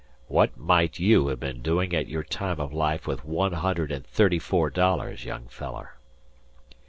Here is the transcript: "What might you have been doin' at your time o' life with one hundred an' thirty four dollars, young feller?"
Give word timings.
"What 0.27 0.57
might 0.57 0.97
you 0.97 1.27
have 1.27 1.39
been 1.39 1.61
doin' 1.61 1.93
at 1.93 2.07
your 2.07 2.23
time 2.23 2.59
o' 2.59 2.65
life 2.65 3.05
with 3.05 3.23
one 3.23 3.51
hundred 3.53 3.91
an' 3.91 4.01
thirty 4.01 4.39
four 4.39 4.71
dollars, 4.71 5.25
young 5.25 5.45
feller?" 5.47 5.97